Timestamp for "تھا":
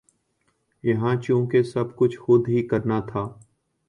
3.09-3.23